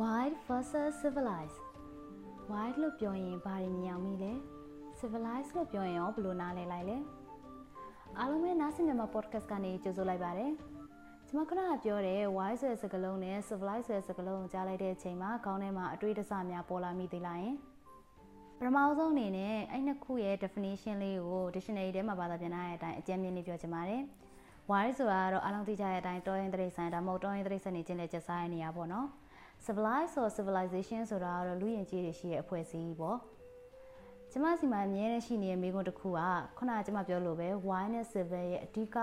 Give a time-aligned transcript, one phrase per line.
[0.00, 1.60] wild versus civilized
[2.50, 4.32] wild လို့ပြောရင်ဘာတွေမြင်အောင်မိလဲ
[5.00, 6.96] civilized လို့ပြောရင်ရောဘယ်လိုနားလည်လိုက်လဲ
[8.18, 10.52] အားလုံးပဲနားဆင်မြန်မာ podcast ကနေကြိုဆိုလိုက်ပါတယ်
[11.28, 17.56] ကျွန်မခုနကပြောတဲ့ wild ဆိုတဲ့စကားလုံးနဲ့ civilized ဆိုတဲ့စကားလုံးကိုကြားလိုက်တဲ့အချိန်မှာခေါင်းထဲမှာအတွေ့အကြုံများပေါ်လာမိသေးလားယင်
[18.58, 24.02] ပထမဆုံးအနေနဲ့အဲ့နှစ်ခုရဲ့ definition လေးကို dictionary ထဲမှာဘာသာပြန်ထားတဲ့အတိုင်းအကျဉ်းမြင့်လေးပြောချင်ပါတယ်
[24.70, 29.08] wild ဆိုတာကတော့အားလုံးသိကြတဲ့အတိုင်းတောရင်တရိษံဒါမှမဟုတ်တောရင်တရိษံနေချင်းလက်ကျစားရနေရပါတော့
[29.66, 33.18] civilized ဆို civilization ဆိုတာကတော့လူယဉ်ကျေးတွေရှိတဲ့အဖွဲ့အစည်းပေါ့
[34.30, 36.20] ကျမစီမှာအမြဲတမ်းရှိနေတဲ့မိကွန်းတစ်ခုက
[36.58, 38.96] ခုနကကျမပြောလို့ပဲ wine နဲ့ civil ရဲ့အဓိက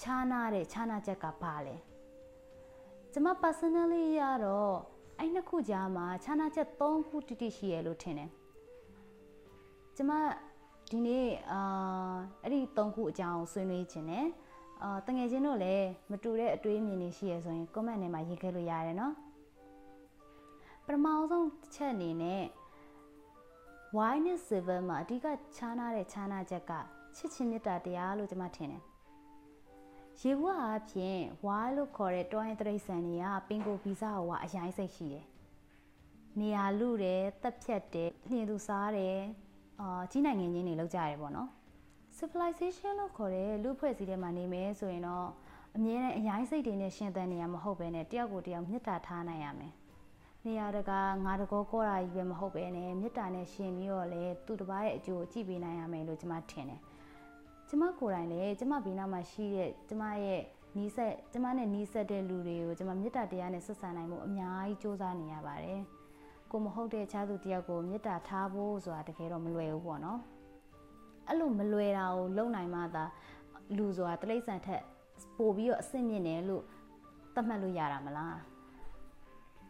[0.00, 1.74] ခြားနာတဲ့ခြားနာချက်ကပါလဲ
[3.12, 4.74] ကျမ personally ရတော့
[5.18, 8.30] အဲ့နှစ်ခုကြားမှာခြားနာချက်၃ခုတိတိရှိရလို့ထင်တယ်
[9.96, 10.10] ကျမ
[10.90, 14.26] ဒီနေ့အာအဲ့ဒီ၃ခုအကြောင်းဆွေးနွေးခြင်းနဲ့
[14.82, 19.14] အာတငယ်ချင်းတို့လည်းမတူတဲ့အတွေးအမြင်တွေရှိရဆိုရင် comment ထဲမှာရေးခဲ့လို့ရတယ်နော်
[20.86, 22.44] ပထမဆုံးတစ်ချက်အနေနဲ့
[23.96, 26.72] why နဲ့ silver မှာအဓိကခြားနာတဲ့ခြားနာချက်က
[27.16, 28.82] ချစ်ချင်းမေတ္တာတရားလို့ကျွန်မထင်တယ်
[30.20, 35.24] ရေဘွားအဖြစ် why လို့ခေါ်တဲ့တောရင်တရိษံတွေကပင်ကိုဗီဇဟောကအရင်စိတ်ရှိတယ်
[36.40, 39.18] နေရာလူတယ်တက်ဖြတ်တယ်နှင်းသူစားတယ်
[39.80, 41.48] အာကြီးနိုင်ငံချင်းတွေလောက်ကြရတယ်ပေါ့နော်
[42.18, 45.28] civilization လို့ခေါ်တဲ့လူဖွဲ့စည်းထဲမှာနေမယ်ဆိုရင်တော့
[45.76, 49.72] အမြဲတမ်းအရင်စိတ်တွေနဲ့ရှင်သန်နေရမဟုတ်ပဲနဲ့တယောက်ကိုတယောက်မေတ္တာထားနိုင်ရမယ်
[50.46, 56.80] နေရာတကာငါတကောကောတာကြီးပဲမဟုတ်ပဲနဲ့မေတ္တာနဲ့ရှင်ပြီးတော့လေသူတစ်ပါးရဲ့အကျိုးကိုကြည့်ပေးနိုင်ရမယ်လို့ကျွန်မထင်တယ်
[57.68, 60.42] ကျွန်မကိုယ်တိုင်လည်းကျွန်မဘေးနားမှာရှိတဲ့ကျွန်မရဲ့
[60.76, 65.80] နီးစက်ကျွန်မနဲ့နီးစက်တဲ့လူတွေကိုကျွန်မမေတ္တာတရားနဲ့ဆက်ဆံနိုင်မှုအများကြီးစူးစမ်းနေရပါတယ်
[66.50, 70.20] ကိုမဟုတ်တဲ့ခြားသူတယောက်ကိုမေတ္တာထားဖို့ဆိုတာတကယ်တော့မလွယ်ဘူးပေါ့နော်
[71.28, 73.04] အဲ့လိုမလွယ်တာကိုလုံနိုင်မှသာ
[73.76, 74.82] လူဆိုတာတိရစ္ဆာန်ထက်
[75.38, 76.62] ပို့ပြီးတော့အဆင့်မြင့်တယ်လို့
[77.34, 78.55] သတ်မှတ်လို့ရတာမလား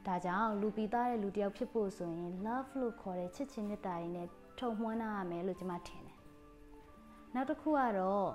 [0.06, 6.18] ဒါကြောင့်လူပီသားတဲ့လူတယောက်ဖြစ်ဖို့ဆိုရင် love လို့ခေါ်တဲ့ချစ်ချင်းမေတ္တာတွေနဲ့ထုံမွှန်းရမယ်လို့ကျွန်မထင်တယ်
[7.34, 8.28] နောက်တစ်ခုကတော့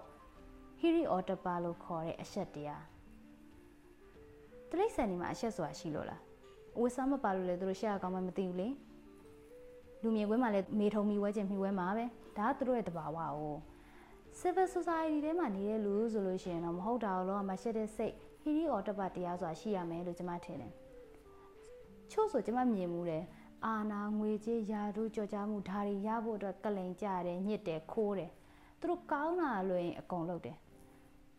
[0.82, 2.84] hiri or tapa လို့ခေါ်တဲ့အချက်တရား
[4.70, 6.22] တိရစ္ဆာန်တွေမှာအချက်ဆိုတာရှိလို့လား
[6.80, 8.70] ဝစ်စားမပါလို့လေသူတို့ရှက်ရကောင်းမှမသိဘူးလေ
[10.02, 12.06] လူမြင်ကွင်းမှာလည်းမေထုံမီဝဲခြင်းမိဝဲမှာပဲ
[12.38, 13.44] ဒါကသူတို့ရဲ့တဘာဝ哦
[14.40, 20.74] civil society ထဲမှာနေတဲ့လူဆိုလို့ရှိရင်တော့မဟုတ်တာလို့မှရှက်တဲ့စိတ်ဟီရီအော်တပတ်တရားဆိုတာရှိရမယ်လို့ကျွန်မထင်တယ်
[22.12, 23.24] ချို့ဆိုကျွန်မမြင်မှုတယ်
[23.66, 28.32] အာနာငွေကြေးယာတို့ကြော်ကြားမှုဒါတွေရဖို့အတွက်ကလိန်ကြတယ်ညစ်တယ်ခိုးတယ်
[28.80, 30.58] သူတို့ကောင်းတာလို့ရင်အကုန်လုပ်တယ်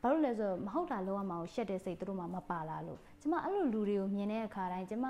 [0.01, 5.07] ဘာလို့လဲဆိုတော့မဟုတ်တာလောက်ရမှာကိုရှက်တဲ့စိတ်သူတို့မှမပါလာလို့ကျမအဲ့လိုလူတွေကိုမြင်တဲ့အခါတိုင်းကျမ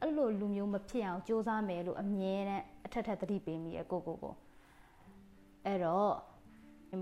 [0.00, 4.34] အဲ့လိုလူမျိုးမဖြစ်အောင်စူးစမ်းမယ်လို့အမြဲတမ်းအထက်ထက်သတိပေးမိရဲ့ကိုကိုကို
[5.66, 6.12] အဲ့တော့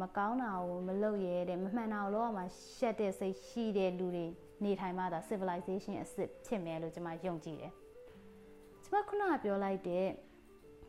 [0.03, 2.45] မကောင်းတာကိုမလုပ်ရဲတဲ့မမှန်တာကိုလောက်ရမှာ
[2.77, 4.27] ရှက်တဲ့စိတ်ရှိတဲ့လူတွေ
[4.65, 7.73] နေထိုင်မှသာ civilization အစ်စ်ဖြစ်မယ်လို့ကျမယုံကြည်တယ်
[8.87, 10.07] ကျမခုနကပြောလိုက်တဲ့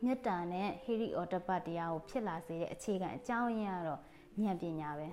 [0.04, 4.00] မေတ္တာနဲ့ hiri or tapat တရားကိုဖြစ်လာစေတဲ့အခြေခံအကြောင်းရင်းကတော့
[4.42, 5.08] ဉာဏ်ပညာပဲ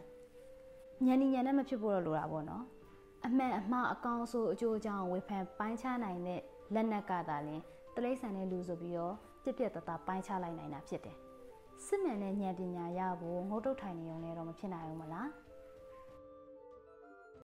[1.06, 2.64] ဉာဏ်ဉာဏ်နဲ့မဖြစ်ဖို့တော့လိုတာပေါ့နော်
[3.26, 6.42] အမှန်အမှားအကောင်းဆိုးအကျိုးအကြောင်းဝေဖန်ပိုင်းခြားနိုင်တဲ့
[6.74, 7.62] လက်နက်ကသာလင်
[7.96, 11.18] တလိษံတဲ့လူဆိုပြီးတော့ပြက်ပြက်တသားပိုင်းခြားလိုက်နိုင်တာဖြစ်တယ်
[11.86, 15.28] စစ်မှန်တဲ့ဉာဏ်ပညာရဖို့ငုတ်တုတ်ထိုင်နေုံနဲ့တော့မဖြစ်နိုင်ဘူးမလား